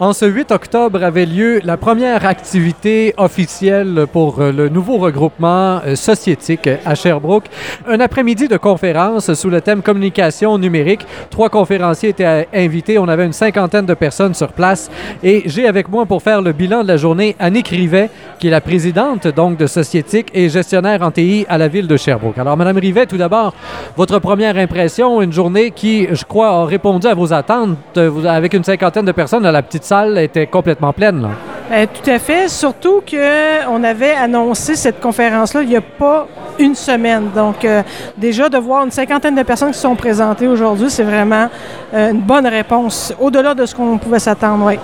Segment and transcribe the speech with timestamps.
[0.00, 5.80] En ce 8 octobre avait lieu la première activité officielle pour euh, le nouveau regroupement
[5.84, 7.46] euh, sociétique à Sherbrooke.
[7.88, 11.04] Un après-midi de conférence sous le thème communication numérique.
[11.30, 12.96] Trois conférenciers étaient euh, invités.
[12.96, 14.88] On avait une cinquantaine de personnes sur place.
[15.24, 18.08] Et j'ai avec moi pour faire le bilan de la journée Annick Rivet,
[18.38, 21.96] qui est la présidente donc de Sociétique et gestionnaire en TI à la ville de
[21.96, 22.38] Sherbrooke.
[22.38, 23.52] Alors, Madame Rivet, tout d'abord,
[23.96, 28.62] votre première impression, une journée qui, je crois, a répondu à vos attentes avec une
[28.62, 31.26] cinquantaine de personnes à la petite salle était complètement pleine.
[31.70, 32.48] Ben, tout à fait.
[32.48, 36.26] Surtout qu'on avait annoncé cette conférence-là il n'y a pas
[36.58, 37.30] une semaine.
[37.34, 37.82] Donc, euh,
[38.16, 41.48] déjà, de voir une cinquantaine de personnes qui sont présentées aujourd'hui, c'est vraiment
[41.94, 44.66] euh, une bonne réponse, au-delà de ce qu'on pouvait s'attendre.
[44.66, 44.78] Oui.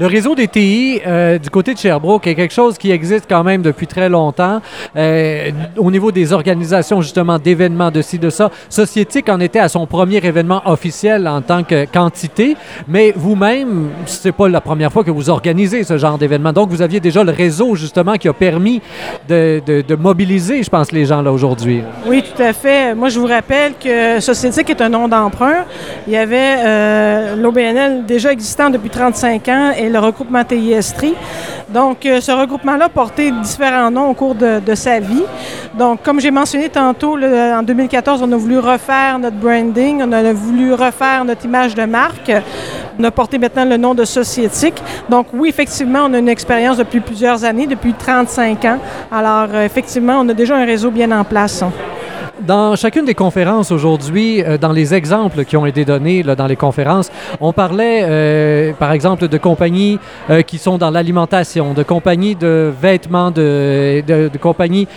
[0.00, 3.44] Le réseau des TI euh, du côté de Sherbrooke est quelque chose qui existe quand
[3.44, 4.62] même depuis très longtemps.
[4.96, 9.68] Euh, au niveau des organisations, justement, d'événements de ci, de ça, Sociétique en était à
[9.68, 12.56] son premier événement officiel en tant que quantité,
[12.88, 16.54] mais vous-même, c'est pas la première fois que vous organisez ce genre d'événement.
[16.54, 18.80] Donc, vous aviez déjà le réseau, justement, qui a permis
[19.28, 21.82] de, mobiliser, je pense, les gens là aujourd'hui.
[22.06, 22.94] Oui, tout à fait.
[22.94, 25.66] Moi, je vous rappelle que Sociétique est un nom d'emprunt.
[26.06, 31.14] Il y avait euh, l'OBNL déjà existant depuis 35 ans le regroupement TISTRI.
[31.68, 35.22] Donc, euh, ce regroupement-là portait différents noms au cours de, sa vie.
[35.78, 40.32] Donc, comme j'ai mentionné tantôt, en 2014, on a voulu refaire notre branding, on a
[40.32, 42.32] voulu refaire notre image de marque.
[42.98, 44.82] On a porté maintenant le nom de Sociétique.
[45.08, 48.78] Donc, oui, effectivement, on a une expérience depuis plusieurs années, depuis 35 ans.
[49.10, 51.64] Alors, euh, effectivement, on a déjà un réseau bien en place.
[52.46, 56.56] Dans chacune des conférences aujourd'hui, euh, dans les exemples qui ont été donnés dans les
[56.56, 57.10] conférences,
[57.40, 59.98] on parlait, euh, par exemple, de compagnies
[60.30, 64.88] euh, qui sont dans l'alimentation, de compagnies de vêtements, de, compagnies,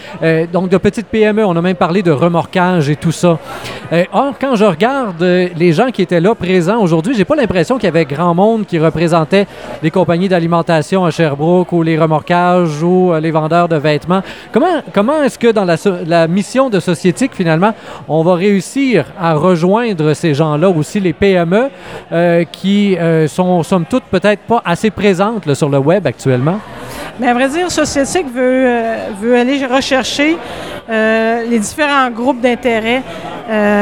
[0.54, 1.44] donc de petites PME.
[1.46, 3.38] On a même parlé de remorquage et tout ça.
[4.14, 7.86] or, quand je regarde les gens qui étaient là présents aujourd'hui, j'ai pas l'impression qu'il
[7.86, 9.48] y avait grand monde qui représentait
[9.82, 14.22] les compagnies d'alimentation à Sherbrooke ou les remorquages ou les vendeurs de vêtements.
[14.52, 17.74] Comment, comment est-ce que dans la mission de société finalement,
[18.08, 21.70] on va réussir à rejoindre ces gens-là, aussi les PME,
[22.12, 26.60] euh, qui euh, sont, somme toute, peut-être pas assez présentes sur le web actuellement?
[27.20, 30.38] Mais à vrai dire, Sociétique veut, euh, veut aller rechercher
[30.90, 33.02] les différents groupes d'intérêt.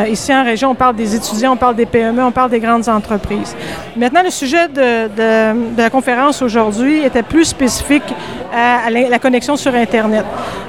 [0.09, 2.89] Ici en région, on parle des étudiants, on parle des PME, on parle des grandes
[2.89, 3.55] entreprises.
[3.95, 8.13] Maintenant, le sujet de la conférence aujourd'hui était plus spécifique
[8.53, 10.25] à, la connexion sur Internet.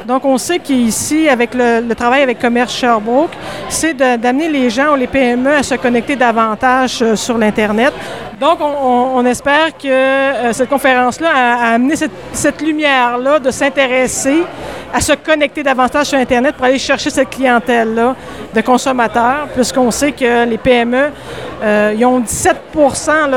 [0.06, 3.32] Donc, on sait qu'ici, avec le, travail avec Commerce Sherbrooke,
[3.68, 7.92] c'est d'amener les gens ou les PME à se connecter davantage euh, sur l'Internet.
[8.40, 14.42] Donc, on, espère que euh, cette conférence-là a, amené cette, cette lumière-là de s'intéresser
[14.92, 18.14] à se connecter davantage sur Internet pour aller chercher cette clientèle-là
[18.54, 21.10] de consommateurs, puisqu'on sait que les PME,
[21.62, 22.56] euh, ils ont 17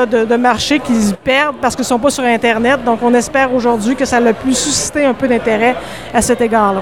[0.09, 2.83] de, de marché qu'ils perdent parce qu'ils ne sont pas sur Internet.
[2.83, 5.75] Donc, on espère aujourd'hui que ça a pu susciter un peu d'intérêt
[6.13, 6.81] à cet égard-là.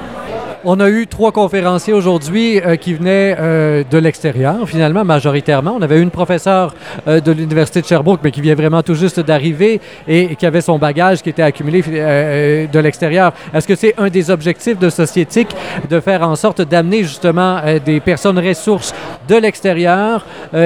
[0.66, 5.75] On a eu trois conférenciers aujourd'hui euh, qui venaient euh, de l'extérieur, finalement, majoritairement.
[5.78, 6.74] On avait une professeure
[7.06, 10.62] euh, de l'Université de Sherbrooke, mais qui vient vraiment tout juste d'arriver et, qui avait
[10.62, 13.34] son bagage qui était accumulé de l'extérieur.
[13.53, 15.53] Est-ce que c'est un des objectifs de Sociétique
[15.90, 18.94] de faire en sorte d'amener justement des personnes ressources
[19.28, 20.25] de l'extérieur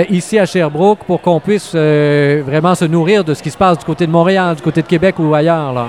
[0.10, 3.86] ici à Sherbrooke pour qu'on puisse vraiment se nourrir de ce qui se passe du
[3.86, 5.88] côté de Montréal, du côté de Québec ou ailleurs?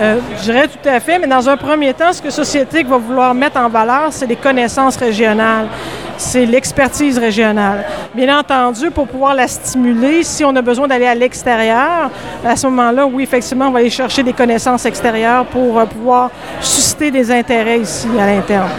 [0.00, 2.96] Euh, je dirais tout à fait, mais dans un premier temps, ce que Sociétique va
[2.96, 5.68] vouloir mettre en valeur, c'est les connaissances régionales,
[6.16, 7.84] c'est l'expertise régionale.
[8.14, 12.10] Bien entendu, pour pouvoir la stimuler, si on a besoin d'aller à l'extérieur,
[12.42, 16.30] à ce moment-là, oui, effectivement, on va aller chercher des connaissances extérieures pour euh, pouvoir
[16.62, 18.70] susciter des intérêts ici à l'interne.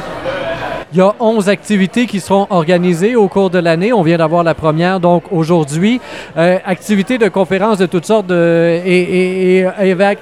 [0.94, 3.94] Il y a 11 activités qui seront organisées au cours de l'année.
[3.94, 6.02] On vient d'avoir la première, donc aujourd'hui.
[6.36, 9.66] Euh, activités de conférences de toutes sortes et,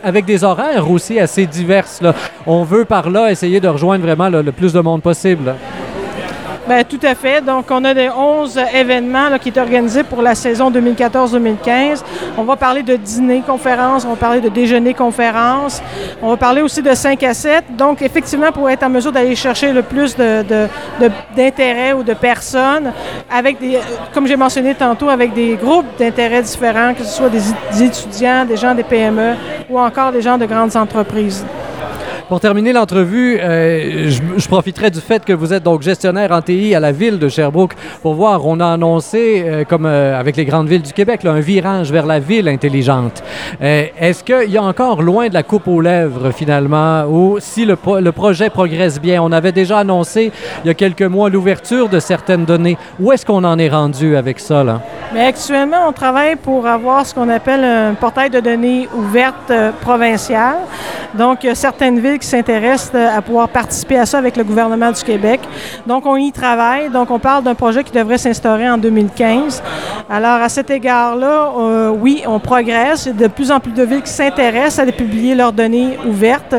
[0.04, 2.04] avec, des horaires aussi assez diverses.
[2.46, 5.56] On veut par là essayer de rejoindre vraiment le plus de monde possible.
[6.70, 7.44] Bien, tout à fait.
[7.44, 12.04] Donc, on a des 11 événements qui sont organisés pour la saison 2014-2015.
[12.38, 15.82] On va parler de dîner-conférences, on va parler de déjeuner-conférences,
[16.22, 17.76] on va parler aussi de 5 à 7.
[17.76, 20.16] Donc, effectivement, pour être en mesure d'aller chercher le plus
[21.36, 22.94] d'intérêt ou de personnes,
[23.32, 23.80] avec des,
[24.14, 28.58] comme j'ai mentionné tantôt, avec des groupes d'intérêts différents, que ce soit des étudiants, des
[28.58, 29.34] gens des PME
[29.72, 31.44] ou encore des gens de grandes entreprises.
[32.30, 36.76] Pour terminer l'entrevue, euh, je, profiterai du fait que vous êtes donc gestionnaire en TI
[36.76, 37.74] à la ville de Sherbrooke
[38.04, 41.40] pour voir, on a annoncé, euh, comme euh, avec les grandes villes du Québec, un
[41.40, 43.24] virage vers la ville intelligente.
[43.60, 47.76] Est-ce qu'il y a encore loin de la coupe aux lèvres finalement, ou si le,
[48.00, 49.24] le projet progresse bien?
[49.24, 50.32] On avait déjà annoncé
[50.64, 52.78] il y a quelques mois l'ouverture de certaines données.
[53.00, 54.64] Où est-ce qu'on en est rendu avec ça?
[54.64, 54.82] Là?
[55.12, 59.52] Mais actuellement, on travaille pour avoir ce qu'on appelle un portail de données ouverte
[59.82, 60.58] provincial.
[61.16, 64.44] Donc, il y a certaines villes qui s'intéressent à pouvoir participer à ça avec le
[64.44, 65.40] gouvernement du Québec.
[65.88, 66.90] Donc, on y travaille.
[66.90, 69.64] Donc, on parle d'un projet qui devrait s'instaurer en 2015.
[70.10, 73.06] Alors, à cet égard-là, euh, oui, on progresse.
[73.06, 75.98] Il y a de plus en plus de villes qui s'intéressent à publier leurs données
[76.08, 76.56] ouvertes.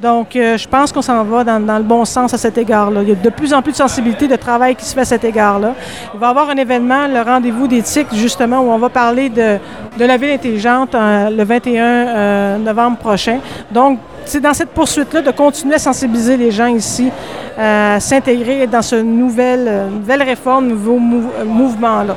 [0.00, 3.00] Donc, euh, je pense qu'on s'en va dans, dans, le bon sens à cet égard-là.
[3.02, 5.04] Il y a de plus en plus de sensibilité de travail qui se fait à
[5.06, 5.74] cet égard-là.
[6.12, 7.66] Il va y avoir un événement, le rendez-vous
[8.12, 9.58] justement, où on va parler de,
[9.98, 13.38] la ville intelligente euh, le 21 euh, novembre prochain.
[13.70, 17.10] Donc, c'est dans cette poursuite-là de continuer à sensibiliser les gens ici,
[17.56, 22.16] à s'intégrer dans ce nouvelle, nouvelle réforme, nouveau mou mouvement-là.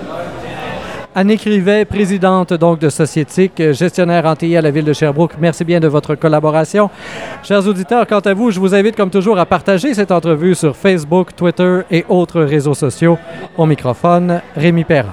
[1.16, 5.34] Anne Crivet, présidente donc de Sociétique, gestionnaire anti à la ville de Sherbrooke.
[5.40, 6.90] Merci bien de votre collaboration.
[7.44, 10.78] Chers auditeurs, quant à vous, je vous invite comme toujours à partager cette entrevue sur
[10.78, 13.18] Facebook, Twitter et autres réseaux sociaux.
[13.58, 15.08] Au microphone, Rémi Perra.